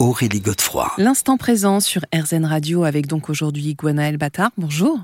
Aurélie 0.00 0.40
Godefroy. 0.40 0.90
L'instant 0.98 1.36
présent 1.36 1.78
sur 1.78 2.02
RZN 2.12 2.44
Radio 2.44 2.82
avec 2.82 3.06
donc 3.06 3.30
aujourd'hui 3.30 3.74
Gwenaël 3.74 4.16
Battard. 4.16 4.50
Bonjour. 4.58 4.98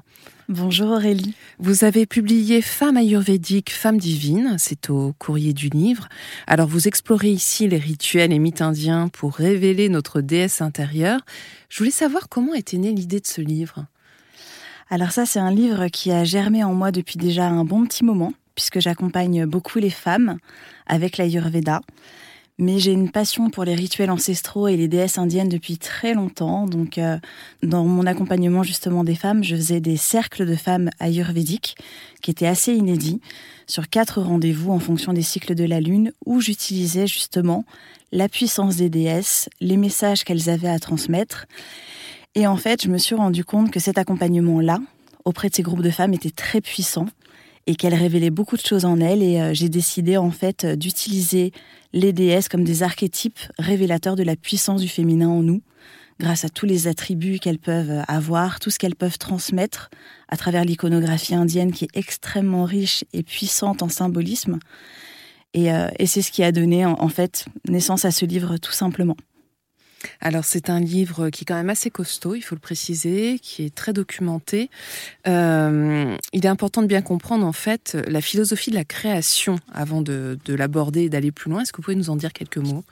Bonjour 0.48 0.90
Aurélie. 0.90 1.36
Vous 1.60 1.84
avez 1.84 2.06
publié 2.06 2.60
Femme 2.60 2.96
ayurvédique, 2.96 3.70
femme 3.70 3.98
divine, 3.98 4.56
c'est 4.58 4.90
au 4.90 5.14
courrier 5.16 5.52
du 5.52 5.68
livre. 5.68 6.08
Alors 6.48 6.66
vous 6.66 6.88
explorez 6.88 7.30
ici 7.30 7.68
les 7.68 7.78
rituels 7.78 8.32
et 8.32 8.40
mythes 8.40 8.62
indiens 8.62 9.06
pour 9.08 9.34
révéler 9.34 9.88
notre 9.88 10.20
déesse 10.20 10.60
intérieure. 10.60 11.20
Je 11.68 11.78
voulais 11.78 11.92
savoir 11.92 12.28
comment 12.28 12.54
était 12.54 12.78
née 12.78 12.92
l'idée 12.92 13.20
de 13.20 13.28
ce 13.28 13.40
livre. 13.40 13.86
Alors 14.90 15.12
ça 15.12 15.24
c'est 15.24 15.38
un 15.38 15.52
livre 15.52 15.86
qui 15.86 16.10
a 16.10 16.24
germé 16.24 16.64
en 16.64 16.74
moi 16.74 16.90
depuis 16.90 17.16
déjà 17.16 17.46
un 17.46 17.64
bon 17.64 17.86
petit 17.86 18.04
moment 18.04 18.32
puisque 18.56 18.80
j'accompagne 18.80 19.46
beaucoup 19.46 19.78
les 19.78 19.90
femmes 19.90 20.38
avec 20.86 21.16
l'ayurveda 21.16 21.80
mais 22.60 22.78
j'ai 22.78 22.92
une 22.92 23.10
passion 23.10 23.48
pour 23.48 23.64
les 23.64 23.74
rituels 23.74 24.10
ancestraux 24.10 24.68
et 24.68 24.76
les 24.76 24.86
déesses 24.86 25.16
indiennes 25.18 25.48
depuis 25.48 25.78
très 25.78 26.12
longtemps. 26.12 26.66
Donc, 26.66 26.98
euh, 26.98 27.18
dans 27.62 27.84
mon 27.84 28.06
accompagnement 28.06 28.62
justement 28.62 29.02
des 29.02 29.14
femmes, 29.14 29.42
je 29.42 29.56
faisais 29.56 29.80
des 29.80 29.96
cercles 29.96 30.46
de 30.46 30.54
femmes 30.54 30.90
ayurvédiques 31.00 31.76
qui 32.20 32.30
étaient 32.30 32.46
assez 32.46 32.74
inédits 32.74 33.20
sur 33.66 33.88
quatre 33.88 34.20
rendez-vous 34.20 34.72
en 34.72 34.78
fonction 34.78 35.12
des 35.14 35.22
cycles 35.22 35.54
de 35.54 35.64
la 35.64 35.80
lune, 35.80 36.12
où 36.26 36.40
j'utilisais 36.40 37.06
justement 37.06 37.64
la 38.12 38.28
puissance 38.28 38.76
des 38.76 38.90
déesses, 38.90 39.48
les 39.60 39.76
messages 39.76 40.24
qu'elles 40.24 40.50
avaient 40.50 40.68
à 40.68 40.78
transmettre. 40.78 41.46
Et 42.34 42.46
en 42.46 42.56
fait, 42.56 42.82
je 42.82 42.88
me 42.88 42.98
suis 42.98 43.14
rendu 43.14 43.44
compte 43.44 43.70
que 43.70 43.80
cet 43.80 43.96
accompagnement-là, 43.96 44.80
auprès 45.24 45.48
de 45.48 45.54
ces 45.54 45.62
groupes 45.62 45.82
de 45.82 45.90
femmes, 45.90 46.12
était 46.12 46.30
très 46.30 46.60
puissant 46.60 47.06
et 47.66 47.74
qu'elle 47.76 47.94
révélait 47.94 48.30
beaucoup 48.30 48.56
de 48.56 48.64
choses 48.64 48.84
en 48.84 49.00
elle. 49.00 49.22
Et 49.22 49.40
euh, 49.40 49.54
j'ai 49.54 49.68
décidé 49.68 50.16
en 50.16 50.30
fait 50.30 50.66
d'utiliser 50.66 51.52
les 51.92 52.12
déesses 52.12 52.48
comme 52.48 52.64
des 52.64 52.82
archétypes 52.82 53.40
révélateurs 53.58 54.16
de 54.16 54.22
la 54.22 54.36
puissance 54.36 54.80
du 54.80 54.88
féminin 54.88 55.28
en 55.28 55.42
nous, 55.42 55.62
grâce 56.18 56.44
à 56.44 56.48
tous 56.48 56.66
les 56.66 56.88
attributs 56.88 57.38
qu'elles 57.38 57.58
peuvent 57.58 58.04
avoir, 58.08 58.60
tout 58.60 58.70
ce 58.70 58.78
qu'elles 58.78 58.96
peuvent 58.96 59.18
transmettre 59.18 59.90
à 60.28 60.36
travers 60.36 60.64
l'iconographie 60.64 61.34
indienne 61.34 61.72
qui 61.72 61.84
est 61.84 61.96
extrêmement 61.96 62.64
riche 62.64 63.04
et 63.12 63.22
puissante 63.22 63.82
en 63.82 63.88
symbolisme. 63.88 64.58
Et, 65.54 65.72
euh, 65.72 65.88
c'est 66.06 66.22
ce 66.22 66.30
qui 66.30 66.44
a 66.44 66.52
donné 66.52 66.86
en 66.86 67.08
fait 67.08 67.46
naissance 67.68 68.04
à 68.04 68.10
ce 68.10 68.24
livre 68.24 68.56
tout 68.58 68.72
simplement. 68.72 69.16
Alors 70.20 70.44
c'est 70.44 70.70
un 70.70 70.80
livre 70.80 71.30
qui 71.30 71.44
est 71.44 71.46
quand 71.46 71.54
même 71.54 71.70
assez 71.70 71.90
costaud, 71.90 72.34
il 72.34 72.42
faut 72.42 72.54
le 72.54 72.60
préciser, 72.60 73.38
qui 73.38 73.64
est 73.64 73.74
très 73.74 73.92
documenté. 73.92 74.70
Euh, 75.26 76.16
il 76.32 76.44
est 76.44 76.48
important 76.48 76.82
de 76.82 76.86
bien 76.86 77.02
comprendre 77.02 77.46
en 77.46 77.52
fait 77.52 77.96
la 78.06 78.20
philosophie 78.20 78.70
de 78.70 78.76
la 78.76 78.84
création 78.84 79.56
avant 79.72 80.02
de, 80.02 80.38
l'aborder 80.48 81.02
et 81.02 81.08
d'aller 81.08 81.32
plus 81.32 81.50
loin. 81.50 81.62
Est-ce 81.62 81.72
que 81.72 81.78
vous 81.78 81.84
pouvez 81.84 81.96
nous 81.96 82.10
en 82.10 82.16
dire 82.16 82.32
quelques 82.32 82.58
mots? 82.58 82.84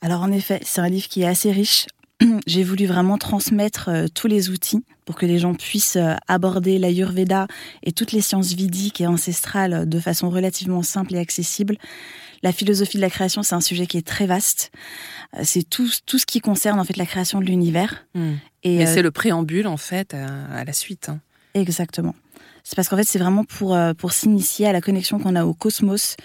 Alors 0.00 0.22
en 0.22 0.32
effet, 0.32 0.60
c'est 0.62 0.80
un 0.80 0.88
livre 0.88 1.08
qui 1.08 1.22
est 1.22 1.26
assez 1.26 1.52
riche. 1.52 1.86
J'ai 2.46 2.64
voulu 2.64 2.86
vraiment 2.86 3.18
transmettre 3.18 3.88
euh, 3.88 4.06
tous 4.12 4.26
les 4.26 4.50
outils 4.50 4.84
pour 5.04 5.16
que 5.16 5.26
les 5.26 5.38
gens 5.38 5.54
puissent 5.54 5.96
euh, 5.96 6.14
aborder 6.28 6.78
l'Ayurveda 6.78 7.46
et 7.82 7.92
toutes 7.92 8.12
les 8.12 8.20
sciences 8.20 8.52
vidiques 8.52 9.00
et 9.00 9.06
ancestrales 9.06 9.88
de 9.88 10.00
façon 10.00 10.30
relativement 10.30 10.82
simple 10.82 11.14
et 11.14 11.18
accessible. 11.18 11.76
La 12.44 12.52
philosophie 12.52 12.98
de 12.98 13.02
la 13.02 13.10
création, 13.10 13.42
c'est 13.42 13.56
un 13.56 13.60
sujet 13.60 13.86
qui 13.86 13.96
est 13.96 14.06
très 14.06 14.26
vaste. 14.26 14.70
Euh, 15.36 15.40
c'est 15.42 15.68
tout, 15.68 15.90
tout 16.06 16.18
ce 16.18 16.26
qui 16.26 16.40
concerne 16.40 16.78
en 16.78 16.84
fait 16.84 16.96
la 16.96 17.06
création 17.06 17.40
de 17.40 17.46
l'univers. 17.46 18.06
Hmm. 18.14 18.34
Et, 18.62 18.86
c'est 18.86 19.02
le 19.02 19.10
préambule 19.10 19.66
en 19.66 19.76
fait 19.76 20.14
à, 20.14 20.64
la 20.64 20.72
suite. 20.72 21.08
Hein. 21.08 21.20
Exactement. 21.54 22.14
C'est 22.62 22.76
parce 22.76 22.88
qu'en 22.88 22.96
fait 22.96 23.08
c'est 23.08 23.18
vraiment 23.18 23.44
pour 23.44 23.76
pour 23.98 24.12
s'initier 24.12 24.66
à 24.66 24.72
la 24.72 24.80
connexion 24.80 25.18
qu'on 25.18 25.36
a 25.36 25.44
au 25.44 25.52
cosmos, 25.52 26.16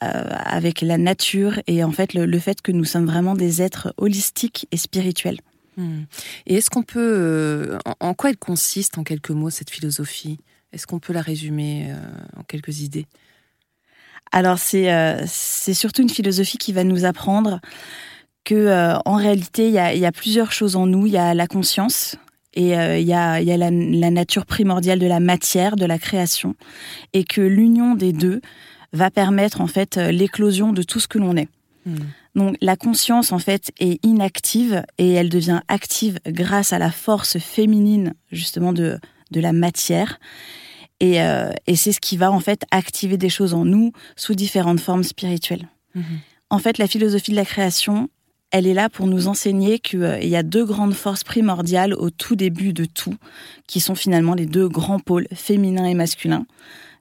avec 0.00 0.82
la 0.82 0.98
nature 0.98 1.60
et 1.66 1.82
en 1.82 1.90
fait 1.90 2.12
le, 2.12 2.38
fait 2.38 2.60
que 2.60 2.72
nous 2.72 2.84
sommes 2.84 3.06
vraiment 3.06 3.34
des 3.34 3.62
êtres 3.62 3.94
holistiques 3.96 4.68
et 4.70 4.76
spirituels. 4.76 5.38
Hmm. 5.78 6.02
Et 6.46 6.56
est-ce 6.56 6.70
qu'on 6.70 6.82
peut, 6.82 6.98
euh, 7.00 7.78
en, 8.00 8.12
quoi 8.12 8.30
elle 8.30 8.36
consiste 8.36 8.98
en 8.98 9.04
quelques 9.04 9.30
mots 9.30 9.48
cette 9.48 9.70
philosophie? 9.70 10.38
Est-ce 10.72 10.88
qu'on 10.88 10.98
peut 10.98 11.12
la 11.12 11.22
résumer 11.22 11.92
euh, 11.92 11.96
en 12.36 12.42
quelques 12.42 12.80
idées? 12.80 13.06
Alors 14.32 14.58
c'est 14.58 14.92
euh, 14.92 15.22
c'est 15.26 15.74
surtout 15.74 16.02
une 16.02 16.10
philosophie 16.10 16.58
qui 16.58 16.72
va 16.72 16.84
nous 16.84 17.04
apprendre 17.04 17.60
que 18.44 18.94
en 19.04 19.16
réalité 19.16 19.68
il 19.68 19.74
y 19.74 20.06
a, 20.06 20.12
plusieurs 20.12 20.52
choses 20.52 20.76
en 20.76 20.86
nous. 20.86 21.06
Il 21.06 21.12
y 21.12 21.18
a 21.18 21.34
la 21.34 21.46
conscience, 21.46 22.16
et 22.54 22.70
il 22.70 23.06
y 23.06 23.12
a, 23.12 23.42
y 23.42 23.52
a 23.52 23.56
la, 23.58 23.70
nature 23.70 24.46
primordiale 24.46 24.98
de 24.98 25.06
la 25.06 25.20
matière, 25.20 25.76
de 25.76 25.84
la 25.84 25.98
création, 25.98 26.54
et 27.12 27.24
que 27.24 27.42
l'union 27.42 27.94
des 27.94 28.14
deux 28.14 28.40
va 28.94 29.10
permettre 29.10 29.60
en 29.60 29.66
fait 29.66 29.96
l'éclosion 29.96 30.72
de 30.72 30.82
tout 30.82 30.98
ce 30.98 31.08
que 31.08 31.18
l'on 31.18 31.36
est. 31.36 31.48
Hmm. 31.84 31.96
Donc 32.34 32.56
la 32.62 32.76
conscience 32.76 33.32
en 33.32 33.38
fait 33.38 33.70
est 33.80 34.02
inactive 34.04 34.82
et 34.96 35.12
elle 35.12 35.28
devient 35.28 35.60
active 35.68 36.18
grâce 36.26 36.72
à 36.72 36.78
la 36.78 36.90
force 36.90 37.38
féminine 37.38 38.14
justement 38.32 38.72
de, 38.72 38.98
de 39.30 39.40
la 39.40 39.52
matière. 39.52 40.18
Et, 41.00 41.22
euh, 41.22 41.50
et 41.66 41.76
c'est 41.76 41.92
ce 41.92 42.00
qui 42.00 42.16
va 42.16 42.32
en 42.32 42.40
fait 42.40 42.62
activer 42.70 43.16
des 43.16 43.28
choses 43.28 43.54
en 43.54 43.64
nous 43.64 43.92
sous 44.16 44.34
différentes 44.34 44.80
formes 44.80 45.04
spirituelles. 45.04 45.68
Mhm. 45.94 46.04
En 46.50 46.58
fait, 46.58 46.78
la 46.78 46.86
philosophie 46.86 47.30
de 47.30 47.36
la 47.36 47.44
création, 47.44 48.08
elle 48.50 48.66
est 48.66 48.74
là 48.74 48.88
pour 48.88 49.06
nous 49.06 49.28
enseigner 49.28 49.78
qu'il 49.78 50.02
euh, 50.02 50.20
y 50.20 50.36
a 50.36 50.42
deux 50.42 50.64
grandes 50.64 50.94
forces 50.94 51.24
primordiales 51.24 51.94
au 51.94 52.10
tout 52.10 52.36
début 52.36 52.72
de 52.72 52.84
tout, 52.84 53.14
qui 53.66 53.80
sont 53.80 53.94
finalement 53.94 54.34
les 54.34 54.46
deux 54.46 54.68
grands 54.68 54.98
pôles, 54.98 55.28
féminin 55.34 55.84
et 55.84 55.94
masculin, 55.94 56.46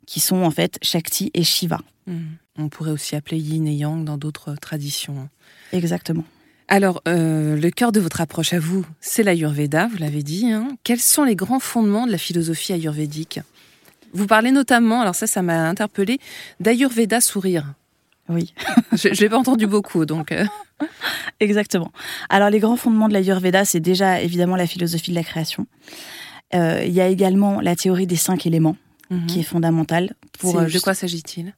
qui 0.05 0.19
sont 0.19 0.43
en 0.43 0.51
fait 0.51 0.77
Shakti 0.81 1.31
et 1.33 1.43
Shiva. 1.43 1.81
Mhm. 2.05 2.37
On 2.59 2.69
pourrait 2.69 2.91
aussi 2.91 3.15
appeler 3.15 3.37
yin 3.39 3.67
et 3.67 3.73
yang 3.73 4.03
dans 4.03 4.17
d'autres 4.17 4.55
traditions. 4.55 5.29
Exactement. 5.73 6.23
Alors, 6.67 7.01
euh, 7.07 7.55
le 7.55 7.71
cœur 7.71 7.91
de 7.91 7.99
votre 7.99 8.19
approche 8.19 8.51
à 8.51 8.59
vous, 8.59 8.85
c'est 8.99 9.23
l'Ayurveda, 9.23 9.87
vous 9.87 9.97
l'avez 9.97 10.21
dit. 10.21 10.51
Hein. 10.51 10.75
Quels 10.83 10.99
sont 10.99 11.23
les 11.23 11.35
grands 11.35 11.61
fondements 11.61 12.05
de 12.05 12.11
la 12.11 12.17
philosophie 12.17 12.73
ayurvédique? 12.73 13.39
Vous 14.13 14.27
parlez 14.27 14.51
notamment, 14.51 15.01
alors 15.01 15.15
ça, 15.15 15.27
ça 15.27 15.41
m'a 15.41 15.67
interpellé, 15.67 16.19
d'Ayurveda 16.59 17.21
sourire. 17.21 17.73
Oui. 18.29 18.53
je 18.93 19.09
ne 19.09 19.13
l'ai 19.13 19.29
pas 19.29 19.37
entendu 19.37 19.67
beaucoup, 19.67 20.05
donc. 20.05 20.31
Euh. 20.31 20.45
Exactement. 21.39 21.91
Alors, 22.29 22.49
les 22.49 22.59
grands 22.59 22.77
fondements 22.77 23.07
de 23.07 23.13
l'Ayurveda, 23.13 23.65
c'est 23.65 23.79
déjà 23.79 24.21
évidemment 24.21 24.55
la 24.55 24.67
philosophie 24.67 25.11
de 25.11 25.15
la 25.15 25.23
création. 25.23 25.67
Euh, 26.53 26.83
il 26.85 26.93
y 26.93 27.01
a 27.01 27.07
également 27.07 27.61
la 27.61 27.75
théorie 27.75 28.07
des 28.07 28.15
cinq 28.15 28.45
éléments, 28.45 28.77
mhm. 29.09 29.27
qui 29.27 29.39
est 29.39 29.43
fondamentale. 29.43 30.13
Pour, 30.39 30.61
de 30.61 30.79
quoi 30.79 30.93
s'agit-il? 30.93 31.53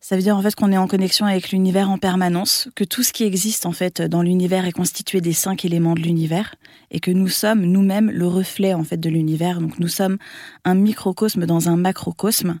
Ça 0.00 0.16
veut 0.16 0.22
dire 0.22 0.36
en 0.36 0.42
fait 0.42 0.54
qu'on 0.54 0.72
est 0.72 0.78
en 0.78 0.86
connexion 0.86 1.26
avec 1.26 1.50
l'univers 1.50 1.90
en 1.90 1.98
permanence, 1.98 2.68
que 2.74 2.84
tout 2.84 3.02
ce 3.02 3.12
qui 3.12 3.24
existe 3.24 3.66
en 3.66 3.72
fait 3.72 4.00
dans 4.00 4.22
l'univers 4.22 4.64
est 4.64 4.72
constitué 4.72 5.20
des 5.20 5.34
cinq 5.34 5.64
éléments 5.64 5.94
de 5.94 6.00
l'univers 6.00 6.54
et 6.90 7.00
que 7.00 7.10
nous 7.10 7.28
sommes 7.28 7.62
nous-mêmes 7.62 8.10
le 8.10 8.26
reflet 8.26 8.72
en 8.72 8.82
fait 8.82 8.96
de 8.96 9.10
l'univers. 9.10 9.60
Donc 9.60 9.78
nous 9.78 9.88
sommes 9.88 10.16
un 10.64 10.74
microcosme 10.74 11.44
dans 11.44 11.68
un 11.68 11.76
macrocosme 11.76 12.58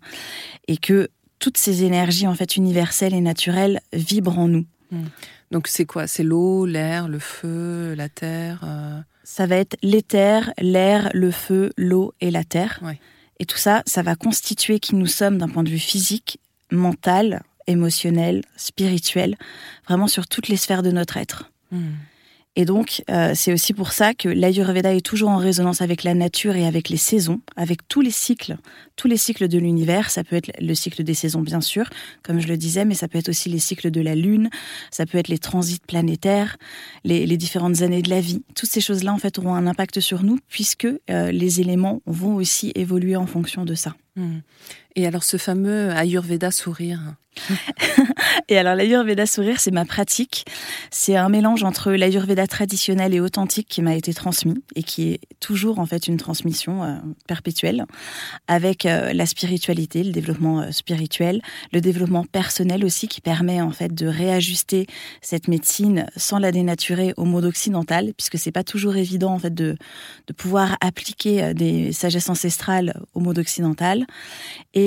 et 0.68 0.76
que 0.76 1.08
toutes 1.38 1.56
ces 1.56 1.84
énergies 1.84 2.26
en 2.26 2.34
fait 2.34 2.56
universelles 2.56 3.14
et 3.14 3.20
naturelles 3.22 3.80
vibrent 3.92 4.38
en 4.38 4.48
nous. 4.48 4.66
Hmm. 4.90 5.06
Donc 5.50 5.66
c'est 5.66 5.86
quoi? 5.86 6.06
C'est 6.06 6.22
l'eau, 6.22 6.66
l'air, 6.66 7.08
le 7.08 7.18
feu, 7.18 7.94
la 7.94 8.08
terre 8.08 8.60
euh? 8.64 9.00
Ça 9.24 9.46
va 9.46 9.56
être 9.56 9.76
l'éther, 9.82 10.52
l'air, 10.58 11.08
le 11.14 11.30
feu, 11.30 11.72
l'eau 11.76 12.12
et 12.20 12.32
la 12.32 12.42
terre. 12.42 12.80
Et 13.38 13.46
tout 13.46 13.58
ça, 13.58 13.84
ça 13.86 14.02
va 14.02 14.16
constituer 14.16 14.80
qui 14.80 14.96
nous 14.96 15.06
sommes 15.06 15.38
d'un 15.38 15.48
point 15.48 15.62
de 15.62 15.70
vue 15.70 15.78
physique, 15.78 16.40
mental, 16.70 17.42
émotionnel, 17.66 18.42
spirituel, 18.56 19.36
vraiment 19.86 20.08
sur 20.08 20.26
toutes 20.26 20.48
les 20.48 20.56
sphères 20.56 20.82
de 20.82 20.90
notre 20.90 21.16
être. 21.16 21.50
Hmm. 21.70 21.92
Et 22.56 22.64
donc, 22.64 23.04
euh, 23.08 23.32
c'est 23.36 23.52
aussi 23.52 23.72
pour 23.72 23.92
ça 23.92 24.12
que 24.12 24.28
l'Ayurveda 24.28 24.92
est 24.92 25.06
toujours 25.06 25.30
en 25.30 25.36
résonance 25.36 25.82
avec 25.82 26.02
la 26.02 26.14
nature 26.14 26.56
et 26.56 26.66
avec 26.66 26.88
les 26.88 26.96
saisons, 26.96 27.40
avec 27.54 27.86
tous 27.86 28.00
les 28.00 28.10
cycles, 28.10 28.56
tous 28.96 29.06
les 29.06 29.16
cycles 29.16 29.46
de 29.46 29.56
l'univers. 29.56 30.10
Ça 30.10 30.24
peut 30.24 30.34
être 30.34 30.50
le 30.60 30.74
cycle 30.74 31.04
des 31.04 31.14
saisons, 31.14 31.42
bien 31.42 31.60
sûr, 31.60 31.88
comme 32.24 32.40
je 32.40 32.48
le 32.48 32.56
disais, 32.56 32.84
mais 32.84 32.94
ça 32.94 33.06
peut 33.06 33.18
être 33.18 33.28
aussi 33.28 33.48
les 33.48 33.60
cycles 33.60 33.92
de 33.92 34.00
la 34.00 34.16
Lune, 34.16 34.50
ça 34.90 35.06
peut 35.06 35.16
être 35.16 35.28
les 35.28 35.38
transits 35.38 35.80
planétaires, 35.86 36.56
les, 37.04 37.36
différentes 37.36 37.82
années 37.82 38.02
de 38.02 38.10
la 38.10 38.20
vie. 38.20 38.42
Toutes 38.56 38.70
ces 38.70 38.80
choses-là, 38.80 39.12
en 39.12 39.18
fait, 39.18 39.38
auront 39.38 39.54
un 39.54 39.68
impact 39.68 40.00
sur 40.00 40.24
nous, 40.24 40.38
puisque 40.48 40.88
euh, 41.08 41.30
les 41.30 41.60
éléments 41.60 42.02
vont 42.06 42.34
aussi 42.34 42.72
évoluer 42.74 43.14
en 43.14 43.26
fonction 43.26 43.64
de 43.64 43.74
ça. 43.74 43.94
Hmm. 44.16 44.40
Et 44.96 45.06
alors 45.06 45.24
ce 45.24 45.36
fameux 45.36 45.90
Ayurveda 45.90 46.50
sourire 46.50 47.14
et 48.48 48.58
alors 48.58 48.74
l'Ayurveda 48.74 49.26
sourire, 49.26 49.60
c'est 49.60 49.70
ma 49.70 49.84
pratique. 49.84 50.44
C'est 50.90 51.16
un 51.16 51.28
mélange 51.28 51.64
entre 51.64 51.92
l'Ayurveda 51.92 52.46
traditionnel 52.46 53.14
et 53.14 53.20
authentique 53.20 53.68
qui 53.68 53.82
m'a 53.82 53.94
été 53.94 54.12
transmis 54.12 54.62
et 54.74 54.82
qui 54.82 55.12
est 55.12 55.20
toujours 55.38 55.78
en 55.78 55.86
fait 55.86 56.06
une 56.06 56.16
transmission 56.16 56.82
euh, 56.82 56.96
perpétuelle 57.26 57.86
avec 58.48 58.84
euh, 58.84 59.12
la 59.12 59.26
spiritualité, 59.26 60.02
le 60.02 60.12
développement 60.12 60.60
euh, 60.60 60.70
spirituel, 60.70 61.40
le 61.72 61.80
développement 61.80 62.24
personnel 62.24 62.84
aussi 62.84 63.08
qui 63.08 63.20
permet 63.20 63.60
en 63.60 63.70
fait 63.70 63.94
de 63.94 64.06
réajuster 64.06 64.86
cette 65.20 65.48
médecine 65.48 66.06
sans 66.16 66.38
la 66.38 66.52
dénaturer 66.52 67.14
au 67.16 67.24
mode 67.24 67.44
occidental 67.44 68.12
puisque 68.16 68.38
c'est 68.38 68.52
pas 68.52 68.64
toujours 68.64 68.96
évident 68.96 69.32
en 69.32 69.38
fait 69.38 69.54
de, 69.54 69.76
de 70.26 70.32
pouvoir 70.32 70.76
appliquer 70.80 71.54
des 71.54 71.92
sagesses 71.92 72.28
ancestrales 72.28 73.00
au 73.14 73.20
mode 73.20 73.38
occidental 73.38 74.06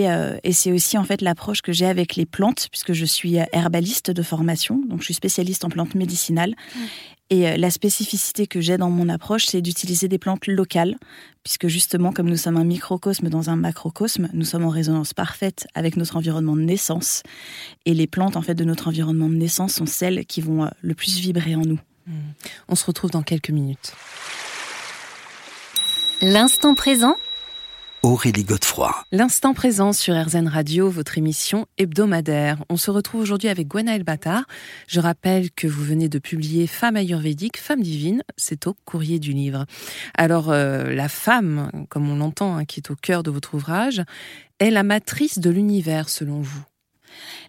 et, 0.01 0.40
et 0.44 0.54
c'est 0.54 0.72
aussi 0.72 0.98
en 0.98 1.04
fait 1.04 1.22
l'approche 1.22 1.62
que 1.62 1.72
j'ai 1.72 1.86
avec 1.86 2.16
les 2.16 2.25
plantes, 2.25 2.68
puisque 2.72 2.94
je 2.94 3.06
suis 3.06 3.36
herbaliste 3.51 4.12
de 4.12 4.24
formation, 4.24 4.81
donc 4.88 5.00
je 5.00 5.06
suis 5.06 5.13
spécialiste 5.13 5.66
en 5.66 5.69
plantes 5.69 5.95
médicinales. 5.95 6.56
Mm. 6.75 6.80
Et 7.34 7.48
euh, 7.48 7.57
la 7.57 7.72
spécificité 7.72 8.45
que 8.45 8.62
j'ai 8.62 8.78
dans 8.78 8.92
mon 8.92 9.10
approche, 9.10 9.45
c'est 9.48 9.62
d'utiliser 9.62 10.07
des 10.07 10.19
plantes 10.19 10.45
locales, 10.45 10.98
puisque 11.44 11.68
justement, 11.68 12.12
comme 12.12 12.30
nous 12.30 12.38
sommes 12.38 12.57
un 12.57 12.63
microcosme 12.63 13.28
dans 13.28 13.50
un 13.50 13.56
macrocosme, 13.56 14.30
nous 14.34 14.45
sommes 14.45 14.66
en 14.66 14.69
résonance 14.69 15.16
parfaite 15.16 15.66
avec 15.74 15.98
notre 15.98 16.18
environnement 16.18 16.56
de 16.56 16.62
naissance. 16.62 17.24
Et 17.86 17.95
les 17.95 18.06
plantes, 18.06 18.38
en 18.38 18.44
fait, 18.44 18.54
de 18.54 18.63
notre 18.63 18.88
environnement 18.88 19.30
de 19.30 19.34
naissance 19.36 19.74
sont 19.74 19.88
celles 19.88 20.28
qui 20.28 20.42
vont 20.42 20.66
euh, 20.66 20.69
le 20.81 20.94
plus 20.94 21.18
vibrer 21.18 21.56
en 21.56 21.62
nous. 21.62 21.80
Mm. 22.06 22.13
On 22.68 22.75
se 22.75 22.86
retrouve 22.86 23.10
dans 23.10 23.24
quelques 23.24 23.50
minutes. 23.50 23.94
L'instant 26.22 26.75
présent 26.75 27.16
Aurélie 28.03 28.44
Godefroy. 28.44 28.94
L'instant 29.13 29.53
présent 29.53 29.94
sur 29.94 30.13
RZN 30.13 30.50
Radio, 30.50 30.89
votre 30.89 31.17
émission 31.17 31.67
hebdomadaire. 31.77 32.61
On 32.67 32.75
se 32.75 32.91
retrouve 32.91 33.21
aujourd'hui 33.21 33.47
avec 33.47 33.69
Gwenaël 33.69 34.03
Battard. 34.03 34.44
Je 34.88 35.00
rappelle 35.00 35.51
que 35.51 35.67
vous 35.67 35.85
venez 35.85 36.09
de 36.09 36.19
publier 36.19 36.67
Femme 36.67 36.97
ayurvédique, 36.97 37.57
Femme 37.57 37.81
divine. 37.81 38.21
C'est 38.35 38.67
au 38.67 38.75
courrier 38.83 39.19
du 39.19 39.31
livre. 39.31 39.65
Alors, 40.17 40.51
euh, 40.51 40.94
la 40.94 41.07
femme, 41.07 41.71
comme 41.88 42.09
on 42.09 42.17
l'entend, 42.17 42.57
hein, 42.57 42.65
qui 42.65 42.81
est 42.81 42.91
au 42.91 42.97
cœur 42.97 43.23
de 43.23 43.31
votre 43.31 43.53
ouvrage, 43.53 44.03
est 44.59 44.69
la 44.69 44.83
matrice 44.83 45.39
de 45.39 45.49
l'univers, 45.49 46.09
selon 46.09 46.41
vous? 46.41 46.63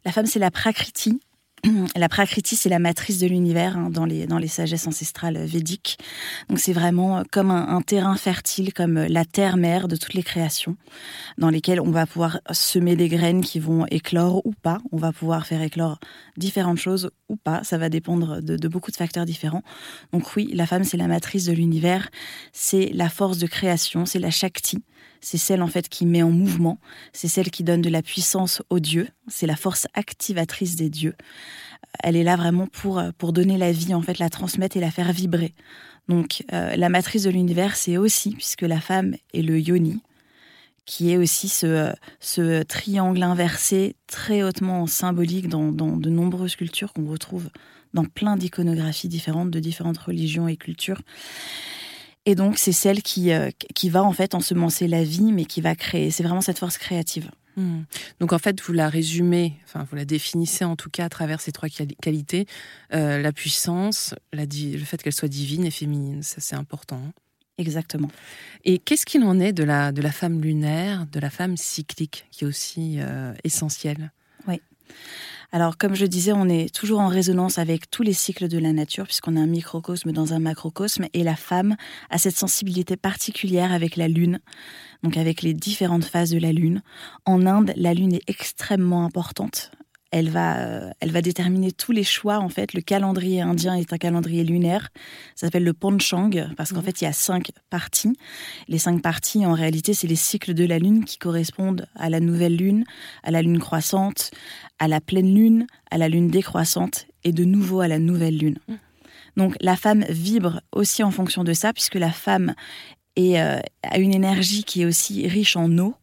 La 0.04 0.12
femme, 0.12 0.26
c'est 0.26 0.38
la 0.38 0.52
prakriti, 0.52 1.20
la 1.96 2.08
Prakriti, 2.08 2.56
c'est 2.56 2.68
la 2.68 2.78
matrice 2.78 3.18
de 3.18 3.26
l'univers 3.26 3.76
hein, 3.76 3.90
dans, 3.90 4.04
les, 4.04 4.26
dans 4.26 4.38
les 4.38 4.48
sagesses 4.48 4.86
ancestrales 4.86 5.38
védiques. 5.44 5.98
Donc 6.48 6.58
c'est 6.58 6.72
vraiment 6.72 7.18
euh, 7.18 7.22
comme 7.30 7.50
un, 7.50 7.80
terrain 7.82 8.16
fertile, 8.16 8.72
comme 8.72 8.98
euh, 8.98 9.08
la 9.08 9.24
terre-mère 9.24 9.88
de 9.88 9.96
toutes 9.96 10.14
les 10.14 10.22
créations, 10.22 10.76
dans 11.38 11.50
lesquelles 11.50 11.80
on 11.80 11.90
va 11.90 12.06
pouvoir 12.06 12.40
semer 12.50 12.96
des 12.96 13.08
graines 13.08 13.42
qui 13.42 13.58
vont 13.58 13.86
éclore 13.86 14.44
ou 14.46 14.52
pas. 14.62 14.78
On 14.92 14.96
va 14.96 15.12
pouvoir 15.12 15.46
faire 15.46 15.62
éclore 15.62 15.98
différentes 16.36 16.78
choses 16.78 17.10
ou 17.28 17.36
pas. 17.36 17.64
Ça 17.64 17.78
va 17.78 17.88
dépendre 17.88 18.42
de, 18.42 18.56
de 18.56 18.68
beaucoup 18.68 18.90
de 18.90 18.96
facteurs 18.96 19.24
différents. 19.24 19.62
Donc 20.12 20.36
oui, 20.36 20.50
la 20.52 20.66
femme, 20.66 20.84
c'est 20.84 20.96
la 20.96 21.08
matrice 21.08 21.46
de 21.46 21.52
l'univers. 21.52 22.10
C'est 22.52 22.90
la 22.92 23.08
force 23.08 23.38
de 23.38 23.46
création, 23.46 24.06
c'est 24.06 24.18
la 24.18 24.30
Shakti 24.30 24.82
c'est 25.24 25.38
celle 25.38 25.62
en 25.62 25.68
fait 25.68 25.88
qui 25.88 26.04
met 26.04 26.22
en 26.22 26.30
mouvement, 26.30 26.78
c'est 27.12 27.28
celle 27.28 27.50
qui 27.50 27.64
donne 27.64 27.80
de 27.80 27.88
la 27.88 28.02
puissance 28.02 28.62
aux 28.68 28.78
dieux, 28.78 29.08
c'est 29.26 29.46
la 29.46 29.56
force 29.56 29.86
activatrice 29.94 30.76
des 30.76 30.90
dieux. 30.90 31.14
Elle 32.02 32.16
est 32.16 32.24
là 32.24 32.36
vraiment 32.36 32.66
pour, 32.66 33.02
pour 33.16 33.32
donner 33.32 33.56
la 33.56 33.72
vie, 33.72 33.94
en 33.94 34.02
fait, 34.02 34.18
la 34.18 34.28
transmettre 34.28 34.76
et 34.76 34.80
la 34.80 34.90
faire 34.90 35.12
vibrer. 35.12 35.54
Donc 36.08 36.44
euh, 36.52 36.76
la 36.76 36.88
matrice 36.90 37.22
de 37.22 37.30
l'univers, 37.30 37.76
c'est 37.76 37.96
aussi, 37.96 38.32
puisque 38.32 38.62
la 38.62 38.80
femme 38.80 39.14
est 39.32 39.42
le 39.42 39.58
yoni, 39.58 40.02
qui 40.84 41.10
est 41.10 41.16
aussi 41.16 41.48
ce, 41.48 41.92
ce 42.20 42.62
triangle 42.62 43.22
inversé 43.22 43.96
très 44.06 44.42
hautement 44.42 44.86
symbolique 44.86 45.48
dans, 45.48 45.72
dans 45.72 45.96
de 45.96 46.10
nombreuses 46.10 46.56
cultures 46.56 46.92
qu'on 46.92 47.06
retrouve 47.06 47.48
dans 47.94 48.04
plein 48.04 48.36
d'iconographies 48.36 49.08
différentes 49.08 49.50
de 49.50 49.60
différentes 49.60 49.98
religions 49.98 50.48
et 50.48 50.56
cultures. 50.56 51.00
Et 52.26 52.34
donc, 52.34 52.58
c'est 52.58 52.72
celle 52.72 53.02
qui, 53.02 53.32
euh, 53.32 53.50
qui 53.74 53.90
va 53.90 54.02
en 54.02 54.12
fait 54.12 54.34
ensemencer 54.34 54.88
la 54.88 55.04
vie, 55.04 55.32
mais 55.32 55.44
qui 55.44 55.60
va 55.60 55.74
créer. 55.74 56.10
C'est 56.10 56.22
vraiment 56.22 56.40
cette 56.40 56.58
force 56.58 56.78
créative. 56.78 57.30
Hmm. 57.56 57.82
Donc 58.18 58.32
en 58.32 58.38
fait, 58.38 58.60
vous 58.62 58.72
la 58.72 58.88
résumez, 58.88 59.54
enfin 59.64 59.86
vous 59.88 59.96
la 59.96 60.04
définissez 60.04 60.64
en 60.64 60.74
tout 60.74 60.90
cas 60.90 61.04
à 61.04 61.08
travers 61.08 61.40
ces 61.40 61.52
trois 61.52 61.68
qualités 61.68 62.46
euh, 62.92 63.20
la 63.20 63.32
puissance, 63.32 64.14
la 64.32 64.44
le 64.44 64.78
fait 64.78 65.00
qu'elle 65.02 65.12
soit 65.12 65.28
divine 65.28 65.64
et 65.64 65.70
féminine, 65.70 66.22
ça 66.22 66.40
c'est 66.40 66.56
important. 66.56 66.96
Hein. 66.96 67.12
Exactement. 67.56 68.10
Et 68.64 68.78
qu'est-ce 68.78 69.06
qu'il 69.06 69.22
en 69.22 69.38
est 69.38 69.52
de 69.52 69.62
la 69.62 69.92
de 69.92 70.02
la 70.02 70.10
femme 70.10 70.40
lunaire, 70.40 71.06
de 71.06 71.20
la 71.20 71.30
femme 71.30 71.56
cyclique, 71.56 72.26
qui 72.32 72.42
est 72.42 72.46
aussi 72.46 72.96
euh, 72.98 73.32
essentielle? 73.44 74.10
Oui. 74.48 74.60
Alors, 75.54 75.78
comme 75.78 75.94
je 75.94 76.04
disais, 76.04 76.32
on 76.32 76.48
est 76.48 76.74
toujours 76.74 76.98
en 76.98 77.06
résonance 77.06 77.58
avec 77.58 77.88
tous 77.88 78.02
les 78.02 78.12
cycles 78.12 78.48
de 78.48 78.58
la 78.58 78.72
nature, 78.72 79.04
puisqu'on 79.04 79.36
est 79.36 79.40
un 79.40 79.46
microcosme 79.46 80.10
dans 80.10 80.32
un 80.32 80.40
macrocosme, 80.40 81.06
et 81.12 81.22
la 81.22 81.36
femme 81.36 81.76
a 82.10 82.18
cette 82.18 82.36
sensibilité 82.36 82.96
particulière 82.96 83.70
avec 83.70 83.94
la 83.94 84.08
lune, 84.08 84.40
donc 85.04 85.16
avec 85.16 85.42
les 85.42 85.54
différentes 85.54 86.06
phases 86.06 86.30
de 86.30 86.38
la 86.38 86.50
lune. 86.50 86.82
En 87.24 87.46
Inde, 87.46 87.72
la 87.76 87.94
lune 87.94 88.14
est 88.14 88.28
extrêmement 88.28 89.04
importante 89.04 89.70
elle 90.14 90.30
va, 90.30 90.58
euh, 90.58 90.90
elle 91.00 91.10
va 91.10 91.22
déterminer 91.22 91.72
tous 91.72 91.90
les 91.90 92.04
choix. 92.04 92.38
En 92.38 92.48
fait, 92.48 92.72
le 92.72 92.80
calendrier 92.80 93.40
indien 93.40 93.74
est 93.74 93.92
un 93.92 93.98
calendrier 93.98 94.44
lunaire. 94.44 94.90
Ça 95.34 95.48
s'appelle 95.48 95.64
le 95.64 95.72
Panchang 95.72 96.30
parce 96.56 96.72
qu'en 96.72 96.78
mhm. 96.78 96.84
fait, 96.84 97.00
il 97.00 97.04
y 97.04 97.06
a 97.08 97.12
cinq 97.12 97.50
parties. 97.68 98.16
Les 98.68 98.78
cinq 98.78 99.02
parties, 99.02 99.44
en 99.44 99.54
réalité, 99.54 99.92
c'est 99.92 100.06
les 100.06 100.14
cycles 100.14 100.54
de 100.54 100.64
la 100.64 100.78
lune 100.78 101.04
qui 101.04 101.18
correspondent 101.18 101.88
à 101.96 102.10
la 102.10 102.20
nouvelle 102.20 102.54
lune, 102.54 102.84
à 103.24 103.32
la 103.32 103.42
lune 103.42 103.58
croissante, 103.58 104.30
à 104.78 104.86
la 104.86 105.00
pleine 105.00 105.34
lune, 105.34 105.66
à 105.90 105.98
la 105.98 106.08
lune 106.08 106.28
décroissante 106.28 107.06
et 107.24 107.32
de 107.32 107.42
nouveau 107.42 107.80
à 107.80 107.88
la 107.88 107.98
nouvelle 107.98 108.38
lune. 108.38 108.60
Mhm. 108.68 108.78
Donc, 109.36 109.56
la 109.60 109.74
femme 109.74 110.04
vibre 110.08 110.60
aussi 110.70 111.02
en 111.02 111.10
fonction 111.10 111.42
de 111.42 111.54
ça, 111.54 111.72
puisque 111.72 111.96
la 111.96 112.12
femme 112.12 112.54
est, 113.16 113.40
euh, 113.40 113.58
a 113.82 113.98
une 113.98 114.14
énergie 114.14 114.62
qui 114.62 114.82
est 114.82 114.84
aussi 114.84 115.26
riche 115.26 115.56
en 115.56 115.76
eau 115.76 115.96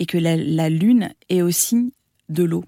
et 0.00 0.06
que 0.06 0.18
la 0.18 0.68
lune 0.68 1.12
est 1.28 1.42
aussi 1.42 1.92
de 2.28 2.42
l'eau. 2.42 2.64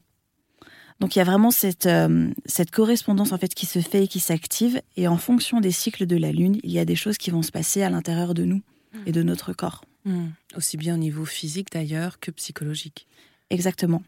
Donc 1.00 1.16
il 1.16 1.18
y 1.18 1.22
a 1.22 1.24
vraiment 1.24 1.50
cette, 1.50 1.86
euh, 1.86 2.30
cette 2.46 2.70
correspondance 2.70 3.32
en 3.32 3.38
fait 3.38 3.54
qui 3.54 3.66
se 3.66 3.80
fait 3.80 4.04
et 4.04 4.08
qui 4.08 4.20
s'active. 4.20 4.80
Et 4.96 5.08
en 5.08 5.16
fonction 5.16 5.60
des 5.60 5.72
cycles 5.72 6.06
de 6.06 6.16
la 6.16 6.32
Lune, 6.32 6.58
il 6.62 6.70
y 6.70 6.78
a 6.78 6.84
des 6.84 6.96
choses 6.96 7.18
qui 7.18 7.30
vont 7.30 7.42
se 7.42 7.50
passer 7.50 7.82
à 7.82 7.90
l'intérieur 7.90 8.34
de 8.34 8.44
nous 8.44 8.62
et 9.06 9.12
de 9.12 9.22
notre 9.22 9.52
corps. 9.52 9.84
Hmm. 10.04 10.28
Aussi 10.56 10.76
bien 10.76 10.94
au 10.94 10.98
niveau 10.98 11.24
physique 11.24 11.68
d'ailleurs 11.72 12.18
que 12.20 12.30
psychologique. 12.30 13.06
Exactement. 13.50 14.02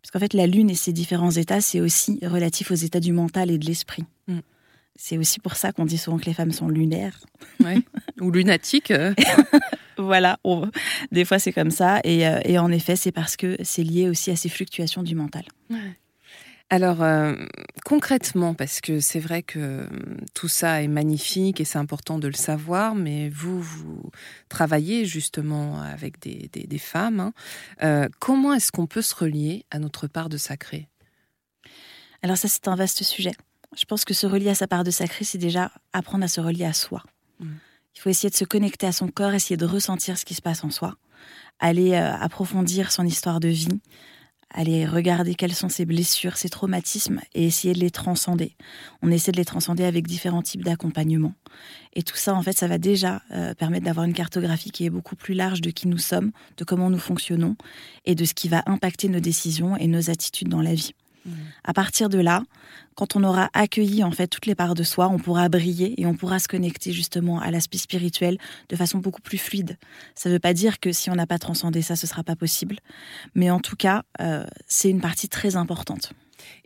Parce 0.00 0.10
qu'en 0.10 0.18
fait, 0.18 0.34
la 0.34 0.46
Lune 0.46 0.70
et 0.70 0.74
ses 0.74 0.92
différents 0.92 1.30
états, 1.30 1.60
c'est 1.60 1.80
aussi 1.80 2.18
relatif 2.22 2.70
aux 2.70 2.74
états 2.74 3.00
du 3.00 3.12
mental 3.12 3.50
et 3.50 3.58
de 3.58 3.64
l'esprit. 3.64 4.04
Hmm. 4.28 4.40
C'est 4.96 5.18
aussi 5.18 5.40
pour 5.40 5.56
ça 5.56 5.72
qu'on 5.72 5.86
dit 5.86 5.98
souvent 5.98 6.18
que 6.18 6.26
les 6.26 6.34
femmes 6.34 6.52
sont 6.52 6.68
lunaires. 6.68 7.18
Ou 8.20 8.30
lunatiques. 8.30 8.90
Euh. 8.90 9.14
voilà, 9.98 10.38
des 11.10 11.24
fois 11.24 11.38
c'est 11.38 11.52
comme 11.52 11.70
ça. 11.70 12.00
Et, 12.04 12.26
euh, 12.26 12.40
et 12.44 12.58
en 12.58 12.70
effet, 12.70 12.96
c'est 12.96 13.12
parce 13.12 13.36
que 13.36 13.56
c'est 13.62 13.82
lié 13.82 14.08
aussi 14.08 14.30
à 14.30 14.36
ces 14.36 14.48
fluctuations 14.48 15.02
du 15.02 15.14
mental. 15.14 15.44
Ouais. 15.70 15.96
Alors, 16.74 17.04
euh, 17.04 17.36
concrètement, 17.84 18.52
parce 18.52 18.80
que 18.80 18.98
c'est 18.98 19.20
vrai 19.20 19.44
que 19.44 19.60
euh, 19.60 19.86
tout 20.34 20.48
ça 20.48 20.82
est 20.82 20.88
magnifique 20.88 21.60
et 21.60 21.64
c'est 21.64 21.78
important 21.78 22.18
de 22.18 22.26
le 22.26 22.34
savoir, 22.34 22.96
mais 22.96 23.28
vous, 23.28 23.62
vous 23.62 24.10
travaillez 24.48 25.04
justement 25.04 25.80
avec 25.80 26.18
des, 26.18 26.78
femmes. 26.78 27.20
Hein. 27.20 27.32
Euh, 27.84 28.08
comment 28.18 28.54
est-ce 28.54 28.72
qu'on 28.72 28.88
peut 28.88 29.02
se 29.02 29.14
relier 29.14 29.64
à 29.70 29.78
notre 29.78 30.08
part 30.08 30.28
de 30.28 30.36
sacré? 30.36 30.88
Alors 32.22 32.36
ça, 32.36 32.48
c'est 32.48 32.66
un 32.66 32.74
vaste 32.74 33.04
sujet. 33.04 33.34
Je 33.76 33.84
pense 33.84 34.04
que 34.04 34.12
se 34.12 34.26
relier 34.26 34.48
à 34.48 34.56
sa 34.56 34.66
part 34.66 34.82
de 34.82 34.90
sacré, 34.90 35.24
c'est 35.24 35.38
déjà 35.38 35.70
apprendre 35.92 36.24
à 36.24 36.28
se 36.28 36.40
relier 36.40 36.64
à 36.64 36.72
soi. 36.72 37.04
Mmh. 37.38 37.50
Il 37.94 38.00
faut 38.00 38.10
essayer 38.10 38.30
de 38.30 38.34
se 38.34 38.44
connecter 38.44 38.88
à 38.88 38.92
son 38.92 39.06
corps, 39.06 39.32
essayer 39.32 39.56
de 39.56 39.64
ressentir 39.64 40.18
ce 40.18 40.24
qui 40.24 40.34
se 40.34 40.42
passe 40.42 40.64
en 40.64 40.70
soi, 40.70 40.96
aller 41.60 41.94
approfondir 41.94 42.90
son 42.90 43.06
histoire 43.06 43.38
de 43.38 43.46
vie, 43.46 43.80
aller 44.54 44.86
regarder 44.86 45.34
quelles 45.34 45.54
sont 45.54 45.68
ses 45.68 45.84
blessures, 45.84 46.36
ses 46.36 46.48
traumatismes 46.48 47.20
et 47.34 47.44
essayer 47.44 47.74
de 47.74 47.80
les 47.80 47.90
transcender. 47.90 48.56
On 49.02 49.10
essaie 49.10 49.32
de 49.32 49.36
les 49.36 49.44
transcender 49.44 49.84
avec 49.84 50.06
différents 50.06 50.42
types 50.42 50.64
d'accompagnement. 50.64 51.34
Et 51.92 52.02
tout 52.02 52.16
ça, 52.16 52.34
en 52.34 52.42
fait, 52.42 52.56
ça 52.56 52.68
va 52.68 52.78
déjà 52.78 53.22
euh, 53.32 53.54
permettre 53.54 53.84
d'avoir 53.84 54.06
une 54.06 54.14
cartographie 54.14 54.70
qui 54.70 54.86
est 54.86 54.90
beaucoup 54.90 55.16
plus 55.16 55.34
large 55.34 55.60
de 55.60 55.70
qui 55.70 55.88
nous 55.88 55.98
sommes, 55.98 56.30
de 56.56 56.64
comment 56.64 56.88
nous 56.88 56.98
fonctionnons 56.98 57.56
et 58.04 58.14
de 58.14 58.24
ce 58.24 58.34
qui 58.34 58.48
va 58.48 58.62
impacter 58.66 59.08
nos 59.08 59.20
décisions 59.20 59.76
et 59.76 59.88
nos 59.88 60.08
attitudes 60.10 60.48
dans 60.48 60.62
la 60.62 60.74
vie. 60.74 60.94
À 61.64 61.72
partir 61.72 62.08
de 62.08 62.18
là, 62.18 62.42
quand 62.94 63.16
on 63.16 63.24
aura 63.24 63.50
accueilli 63.54 64.04
en 64.04 64.10
fait 64.10 64.28
toutes 64.28 64.46
les 64.46 64.54
parts 64.54 64.74
de 64.74 64.82
soi, 64.82 65.08
on 65.08 65.18
pourra 65.18 65.48
briller 65.48 66.00
et 66.00 66.06
on 66.06 66.14
pourra 66.14 66.38
se 66.38 66.48
connecter 66.48 66.92
justement 66.92 67.40
à 67.40 67.50
l'aspect 67.50 67.78
spirituel 67.78 68.38
de 68.68 68.76
façon 68.76 68.98
beaucoup 68.98 69.22
plus 69.22 69.38
fluide. 69.38 69.78
Ça 70.14 70.28
ne 70.28 70.34
veut 70.34 70.40
pas 70.40 70.54
dire 70.54 70.80
que 70.80 70.92
si 70.92 71.10
on 71.10 71.14
n'a 71.14 71.26
pas 71.26 71.38
transcendé 71.38 71.82
ça, 71.82 71.96
ce 71.96 72.06
sera 72.06 72.22
pas 72.22 72.36
possible, 72.36 72.76
mais 73.34 73.50
en 73.50 73.60
tout 73.60 73.76
cas, 73.76 74.04
euh, 74.20 74.44
c'est 74.66 74.90
une 74.90 75.00
partie 75.00 75.28
très 75.28 75.56
importante. 75.56 76.12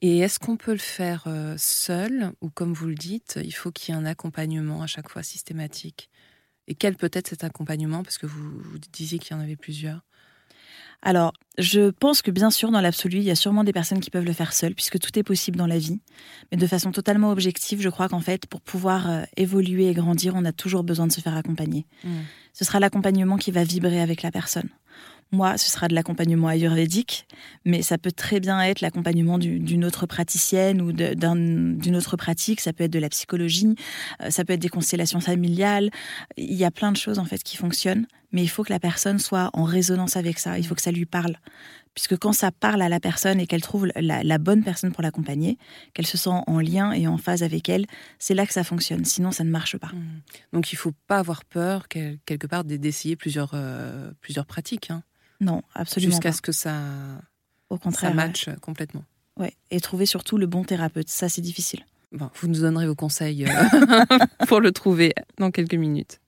Et 0.01 0.19
est-ce 0.19 0.39
qu'on 0.39 0.57
peut 0.57 0.73
le 0.73 0.79
faire 0.79 1.25
euh, 1.27 1.55
seul 1.57 2.33
ou 2.41 2.51
comme 2.51 2.73
vous 2.73 2.89
le 2.89 2.95
dites, 2.95 3.39
il 3.43 3.53
faut 3.53 3.71
qu'il 3.71 3.95
y 3.95 3.97
ait 3.97 4.01
un 4.01 4.07
accompagnement 4.07 4.83
à 4.83 4.87
chaque 4.87 5.09
fois 5.09 5.23
systématique? 5.23 6.11
Et 6.67 6.75
quel 6.75 6.97
peut 6.97 7.11
être 7.13 7.29
cet 7.29 7.45
accompagnement? 7.45 8.03
Parce 8.03 8.19
que 8.19 8.27
vous, 8.27 8.59
vous 8.61 8.79
disiez 8.93 9.19
qu'il 9.19 9.37
y 9.37 9.41
en 9.41 9.43
avait 9.43 9.57
plusieurs. 9.57 10.03
Alors, 11.03 11.33
je 11.59 11.91
pense 11.91 12.23
que 12.23 12.31
bien 12.31 12.51
sûr, 12.51 12.71
dans 12.71 12.81
l'absolu, 12.81 13.19
il 13.19 13.25
y 13.25 13.31
a 13.31 13.37
sûrement 13.37 13.65
des 13.65 13.73
personnes 13.73 14.01
qui 14.01 14.11
peuvent 14.11 14.25
le 14.25 14.33
faire 14.33 14.53
seules, 14.53 14.75
puisque 14.75 14.99
tout 14.99 15.17
est 15.19 15.23
possible 15.23 15.57
dans 15.57 15.67
la 15.67 15.79
vie. 15.79 16.01
Mais 16.51 16.59
de 16.59 16.67
façon 16.67 16.91
totalement 16.91 17.31
objective, 17.31 17.81
je 17.81 17.89
crois 17.89 18.09
qu'en 18.09 18.21
fait, 18.21 18.47
pour 18.47 18.61
pouvoir 18.61 19.11
euh, 19.11 19.23
évoluer 19.37 19.89
et 19.89 19.95
grandir, 19.95 20.35
on 20.37 20.45
a 20.45 20.53
toujours 20.53 20.85
besoin 20.85 21.07
de 21.07 21.13
se 21.13 21.21
faire 21.21 21.37
accompagner. 21.37 21.87
Mmh. 22.05 22.09
Ce 22.53 22.65
sera 22.65 22.81
l'accompagnement 22.81 23.37
qui 23.37 23.51
va 23.51 23.65
vibrer 23.65 24.01
avec 24.01 24.23
la 24.23 24.31
personne. 24.31 24.69
Moi, 25.31 25.59
ce 25.59 25.71
sera 25.71 25.89
de 25.89 25.95
l'accompagnement 25.95 26.49
ayurvédique, 26.49 27.27
mais 27.67 27.83
ça 27.83 27.99
peut 27.99 28.13
très 28.13 28.41
bien 28.41 28.61
être 28.63 28.81
l'accompagnement 28.81 29.39
d'une 29.39 29.85
autre 29.85 30.07
praticienne 30.07 30.81
ou 30.81 30.93
d'une 30.93 31.97
autre 31.97 32.17
pratique. 32.17 32.61
Ça 32.61 32.73
peut 32.73 32.85
être 32.85 32.93
de 32.93 32.99
la 32.99 33.11
psychologie, 33.11 33.75
euh, 34.23 34.31
ça 34.31 34.45
peut 34.45 34.55
être 34.55 34.61
des 34.61 34.71
constellations 34.71 35.21
familiales. 35.21 35.91
Il 36.39 36.55
y 36.55 36.65
a 36.65 36.71
plein 36.71 36.93
de 36.93 36.97
choses 36.97 37.19
en 37.19 37.27
fait 37.27 37.43
qui 37.43 37.59
fonctionnent, 37.59 38.07
mais 38.33 38.43
il 38.43 38.49
faut 38.49 38.65
que 38.65 38.73
la 38.73 38.81
personne 38.81 39.19
soit 39.19 39.51
en 39.53 39.65
résonance 39.65 40.17
avec 40.17 40.39
ça. 40.39 40.59
Il 40.59 40.67
faut 40.67 40.75
que 40.75 40.81
ça 40.83 40.93
lui 40.93 41.05
parle, 41.05 41.37
puisque 41.93 42.17
quand 42.17 42.33
ça 42.33 42.51
parle 42.51 42.81
à 42.81 42.89
la 42.89 43.01
personne 43.01 43.39
et 43.39 43.47
qu'elle 43.47 43.61
trouve 43.61 43.87
la, 43.97 44.39
bonne 44.39 44.65
personne 44.65 44.93
pour 44.93 45.03
l'accompagner, 45.03 45.59
qu'elle 45.93 46.07
se 46.07 46.17
sent 46.17 46.31
en 46.47 46.61
lien 46.61 46.93
et 46.93 47.07
en 47.07 47.19
phase 47.19 47.43
avec 47.43 47.69
elle, 47.69 47.85
c'est 48.19 48.35
là 48.35 48.47
que 48.47 48.53
ça 48.55 48.65
fonctionne. 48.65 49.05
Sinon, 49.05 49.31
ça 49.31 49.45
ne 49.45 49.51
marche 49.51 49.77
pas. 49.77 49.89
Mmh. 49.89 50.21
Donc, 50.55 50.73
il 50.73 50.77
faut 50.77 50.93
pas 51.07 51.19
avoir 51.19 51.45
peur 51.45 51.89
quelque 51.89 52.47
part 52.47 52.65
d'essayer 52.65 53.17
plusieurs 53.17 53.51
euh, 53.53 54.11
plusieurs 54.23 54.47
pratiques. 54.47 54.91
Hein. 54.91 55.03
Non, 55.41 55.63
absolument 55.75 56.13
Jusqu'à 56.13 56.33
ce 56.33 56.43
que 56.43 56.53
ça, 56.53 56.75
Au 57.71 57.79
contraire, 57.79 58.11
ça 58.11 58.15
matche 58.15 58.49
complètement. 58.61 59.05
Ouais, 59.39 59.55
et 59.71 59.81
trouver 59.81 60.07
surtout 60.07 60.37
le 60.37 60.47
bon 60.47 60.65
thérapeute, 60.65 61.09
ça 61.09 61.29
c'est 61.29 61.41
difficile. 61.41 61.85
Bon, 62.11 62.31
vous 62.41 62.49
nous 62.49 62.61
donnerez 62.61 62.87
vos 62.87 62.95
conseils 62.95 63.45
euh, 63.45 64.17
pour 64.49 64.61
le 64.61 64.73
trouver 64.73 65.15
dans 65.37 65.51
quelques 65.51 65.75
minutes. 65.75 66.21